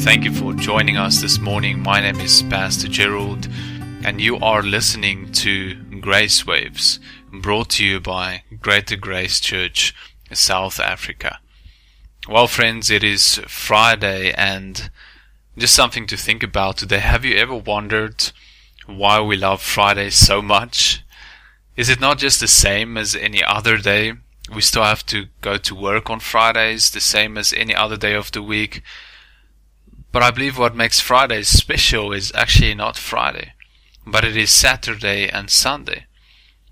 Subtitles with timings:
[0.00, 1.80] Thank you for joining us this morning.
[1.80, 3.48] My name is Pastor Gerald,
[4.04, 6.98] and you are listening to Grace Waves,
[7.30, 9.94] brought to you by Greater Grace Church,
[10.32, 11.38] South Africa.
[12.28, 14.90] Well, friends, it is Friday, and
[15.56, 16.98] just something to think about today.
[16.98, 18.32] Have you ever wondered
[18.86, 21.04] why we love Friday so much?
[21.76, 24.14] Is it not just the same as any other day?
[24.52, 28.14] We still have to go to work on Fridays, the same as any other day
[28.14, 28.82] of the week.
[30.12, 33.52] But I believe what makes Fridays special is actually not Friday,
[34.04, 36.06] but it is Saturday and Sunday.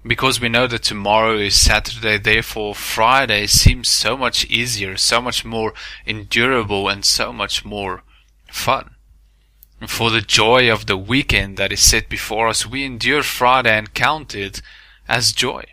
[0.05, 5.45] Because we know that tomorrow is Saturday, therefore Friday seems so much easier, so much
[5.45, 5.73] more
[6.05, 8.03] endurable, and so much more
[8.51, 8.97] fun.
[9.87, 13.95] For the joy of the weekend that is set before us, we endure Friday and
[13.95, 14.63] count it
[15.07, 15.65] as joy.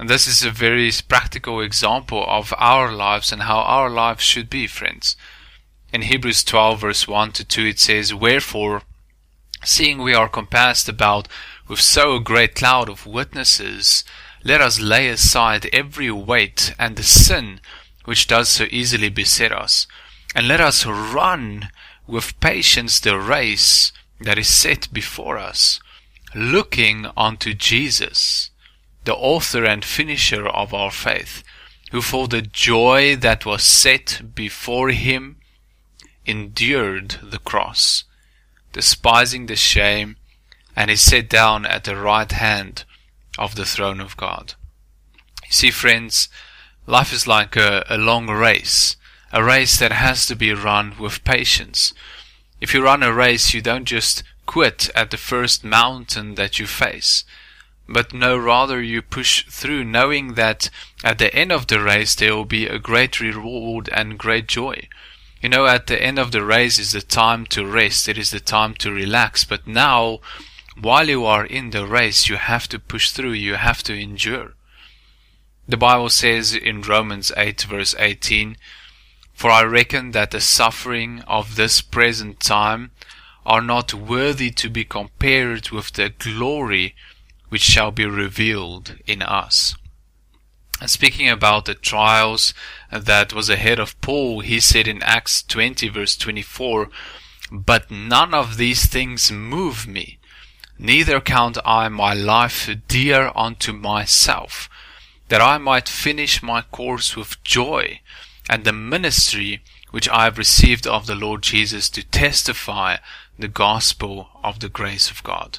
[0.00, 4.48] And this is a very practical example of our lives and how our lives should
[4.48, 5.14] be, friends.
[5.92, 8.80] In Hebrews 12 verse 1 to 2 it says, Wherefore,
[9.62, 11.28] seeing we are compassed about
[11.68, 14.02] with so great cloud of witnesses,
[14.42, 17.60] let us lay aside every weight and the sin
[18.06, 19.86] which does so easily beset us,
[20.34, 21.68] and let us run
[22.06, 25.78] with patience the race that is set before us,
[26.34, 28.48] looking unto Jesus,
[29.04, 31.42] the author and finisher of our faith,
[31.90, 35.36] who for the joy that was set before him
[36.26, 38.04] endured the cross,
[38.72, 40.16] despising the shame,
[40.76, 42.84] and is set down at the right hand
[43.38, 44.54] of the throne of God.
[45.46, 46.28] You see, friends,
[46.86, 48.96] life is like a, a long race,
[49.32, 51.92] a race that has to be run with patience.
[52.60, 56.66] If you run a race, you don't just quit at the first mountain that you
[56.66, 57.24] face
[57.92, 60.70] but no, rather you push through, knowing that
[61.02, 64.88] at the end of the race there will be a great reward and great joy.
[65.42, 68.30] You know, at the end of the race is the time to rest, it is
[68.30, 70.20] the time to relax, but now,
[70.80, 74.54] while you are in the race, you have to push through, you have to endure.
[75.66, 78.56] The Bible says in Romans 8 verse 18,
[79.32, 82.92] For I reckon that the suffering of this present time
[83.44, 86.94] are not worthy to be compared with the glory
[87.50, 89.74] which shall be revealed in us.
[90.80, 92.54] And speaking about the trials
[92.90, 96.88] that was ahead of Paul, he said in Acts 20 verse 24,
[97.52, 100.18] But none of these things move me,
[100.78, 104.70] neither count I my life dear unto myself,
[105.28, 108.00] that I might finish my course with joy,
[108.48, 112.96] and the ministry which I have received of the Lord Jesus to testify
[113.38, 115.58] the gospel of the grace of God.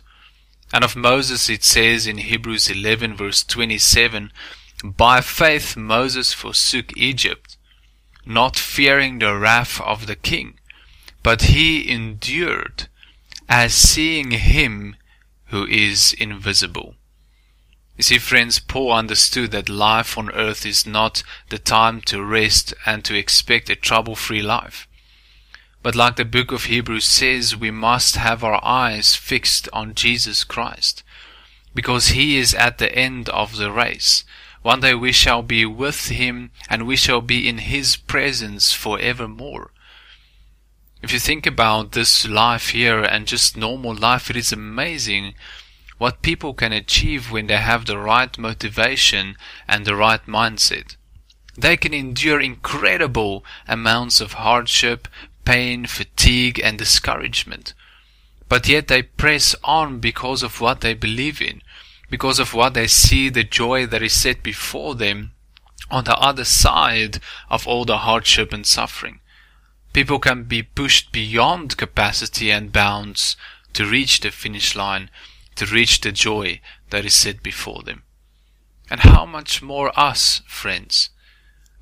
[0.74, 4.32] And of Moses it says in Hebrews 11 verse 27,
[4.84, 7.58] By faith Moses forsook Egypt,
[8.26, 10.60] not fearing the wrath of the king,
[11.24, 12.88] but he endured
[13.50, 14.96] as seeing him
[15.48, 16.96] who is invisible.
[17.98, 22.74] You see, friends, Paul understood that life on earth is not the time to rest
[22.86, 24.88] and to expect a trouble-free life.
[25.84, 30.44] But like the book of Hebrews says, we must have our eyes fixed on Jesus
[30.44, 31.04] Christ,
[31.74, 34.24] because He is at the end of the race.
[34.62, 39.72] One day we shall be with Him and we shall be in His presence forevermore.
[41.02, 45.34] If you think about this life here and just normal life, it is amazing
[45.98, 49.36] what people can achieve when they have the right motivation
[49.68, 50.96] and the right mindset.
[51.58, 55.08] They can endure incredible amounts of hardship,
[55.46, 57.74] pain, fatigue, and discouragement.
[58.50, 61.62] But yet they press on because of what they believe in,
[62.10, 65.32] because of what they see the joy that is set before them
[65.90, 69.20] on the other side of all the hardship and suffering.
[69.94, 73.36] People can be pushed beyond capacity and bounds
[73.74, 75.10] to reach the finish line,
[75.56, 78.04] to reach the joy that is set before them.
[78.90, 81.10] And how much more us, friends?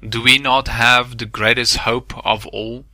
[0.07, 2.85] Do we not have the greatest hope of all?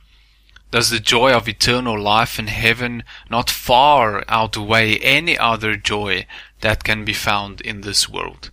[0.70, 6.26] Does the joy of eternal life in heaven not far outweigh any other joy
[6.60, 8.50] that can be found in this world?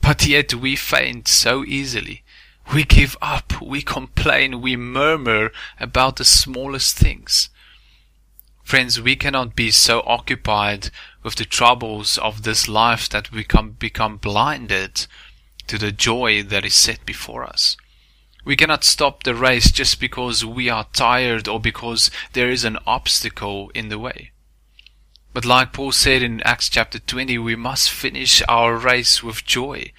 [0.00, 2.24] But yet we faint so easily.
[2.74, 7.50] We give up, we complain, we murmur about the smallest things.
[8.62, 10.90] Friends, we cannot be so occupied
[11.22, 15.06] with the troubles of this life that we can become blinded
[15.66, 17.76] to the joy that is set before us.
[18.44, 22.78] We cannot stop the race just because we are tired or because there is an
[22.86, 24.32] obstacle in the way.
[25.32, 29.92] But like Paul said in Acts chapter 20, we must finish our race with joy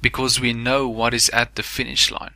[0.00, 2.34] because we know what is at the finish line.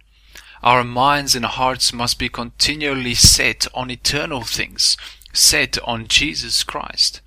[0.63, 4.97] Our minds and hearts must be continually set on eternal things,
[5.33, 7.21] set on Jesus Christ.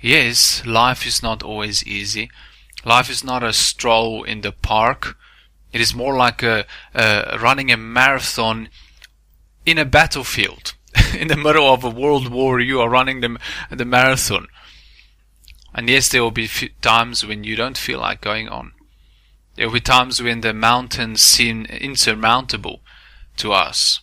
[0.00, 2.30] Yes, life is not always easy.
[2.84, 5.16] Life is not a stroll in the park.
[5.72, 8.68] It is more like a, running a marathon
[9.64, 10.74] in a battlefield.
[11.18, 13.38] in the middle of a world war, you are running the,
[13.70, 14.48] the marathon.
[15.74, 16.48] And yes, there will be
[16.82, 18.72] times when you don't feel like going on.
[19.54, 22.80] There will be times when the mountains seem insurmountable
[23.38, 24.00] to us,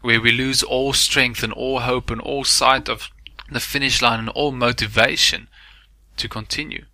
[0.00, 3.08] where we lose all strength and all hope and all sight of
[3.50, 5.48] the finish line and all motivation
[6.16, 6.84] to continue.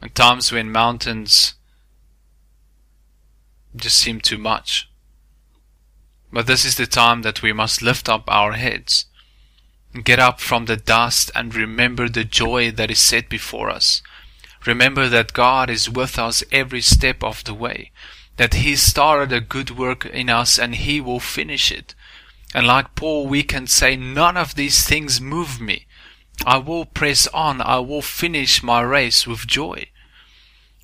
[0.00, 1.54] And times when mountains
[3.74, 4.90] just seem too much.
[6.32, 9.06] But this is the time that we must lift up our heads,
[10.04, 14.02] get up from the dust and remember the joy that is set before us.
[14.66, 17.90] Remember that God is with us every step of the way,
[18.36, 21.94] that He started a good work in us and He will finish it.
[22.54, 25.86] And like Paul, we can say, none of these things move me.
[26.46, 27.60] I will press on.
[27.60, 29.90] I will finish my race with joy.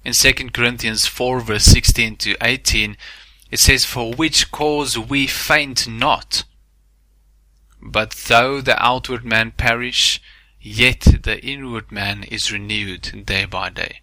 [0.07, 2.97] In 2 Corinthians 4 verse 16 to 18,
[3.51, 6.45] it says, For which cause we faint not.
[7.83, 10.23] But though the outward man perish,
[10.61, 13.99] yet the inward man is renewed day by day.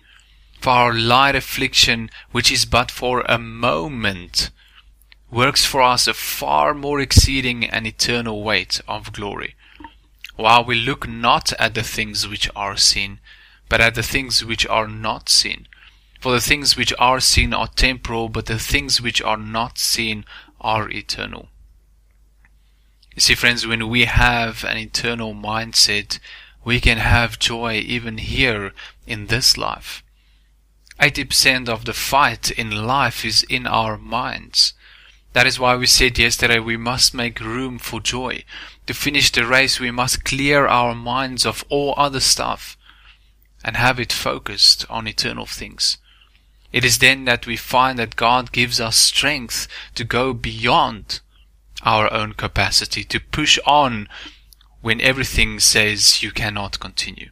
[0.59, 4.49] For our light affliction, which is but for a moment,
[5.31, 9.55] works for us a far more exceeding and eternal weight of glory.
[10.35, 13.21] While we look not at the things which are seen,
[13.69, 15.65] but at the things which are not seen.
[16.23, 20.23] For the things which are seen are temporal, but the things which are not seen
[20.61, 21.49] are eternal.
[23.13, 26.19] You see, friends, when we have an eternal mindset,
[26.63, 28.71] we can have joy even here
[29.05, 30.01] in this life.
[30.97, 34.75] 80% of the fight in life is in our minds.
[35.33, 38.45] That is why we said yesterday we must make room for joy.
[38.87, 42.77] To finish the race, we must clear our minds of all other stuff
[43.61, 45.97] and have it focused on eternal things.
[46.73, 51.21] It is then that we find that God gives us strength to go beyond
[51.83, 54.09] our own capacity, to push on
[54.81, 57.29] when everything says you cannot continue.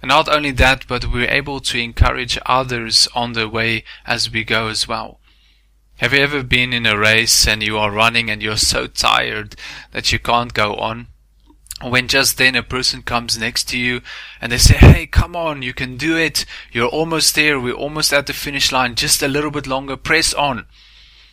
[0.00, 4.42] And not only that, but we're able to encourage others on the way as we
[4.42, 5.20] go as well.
[5.98, 9.56] Have you ever been in a race and you are running and you're so tired
[9.92, 11.08] that you can't go on?
[11.82, 14.00] When just then a person comes next to you
[14.40, 16.46] and they say, Hey, come on, you can do it.
[16.72, 17.60] You're almost there.
[17.60, 18.94] We're almost at the finish line.
[18.94, 19.96] Just a little bit longer.
[19.96, 20.64] Press on.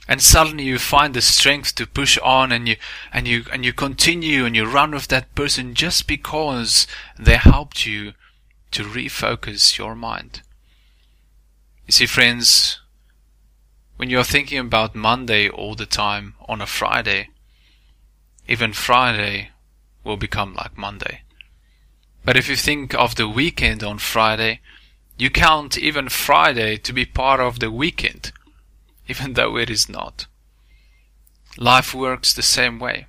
[0.06, 2.76] And suddenly you find the strength to push on and you,
[3.14, 6.88] and you, and you continue and you run with that person just because
[7.18, 8.12] they helped you
[8.72, 10.42] to refocus your mind.
[11.88, 12.82] You see, friends,
[13.96, 17.30] when you're thinking about Monday all the time on a Friday,
[18.46, 19.52] even Friday
[20.04, 21.22] will become like Monday.
[22.26, 24.62] But if you think of the weekend on Friday,
[25.18, 28.32] you count even Friday to be part of the weekend,
[29.08, 30.28] even though it is not.
[31.58, 33.08] Life works the same way.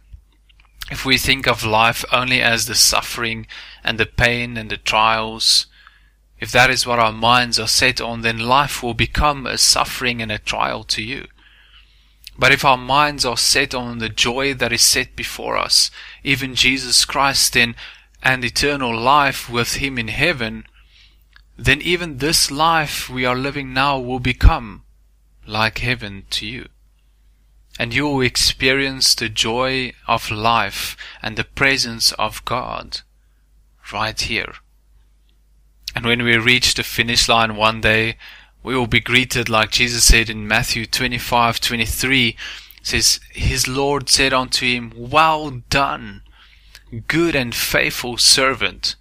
[0.91, 3.47] If we think of life only as the suffering
[3.83, 5.67] and the pain and the trials,
[6.39, 10.21] if that is what our minds are set on, then life will become a suffering
[10.21, 11.27] and a trial to you.
[12.37, 15.91] But if our minds are set on the joy that is set before us,
[16.23, 17.77] even Jesus Christ then,
[18.23, 20.65] and eternal life with Him in heaven,
[21.57, 24.83] then even this life we are living now will become
[25.47, 26.69] like heaven to you.
[27.79, 33.01] And you will experience the joy of life and the presence of God
[33.93, 34.55] right here.
[35.95, 38.17] And when we reach the finish line one day,
[38.65, 42.35] we will be greeted like Jesus said in Matthew 25, 23,
[42.83, 46.23] says, His Lord said unto him, Well done,
[47.07, 48.97] good and faithful servant.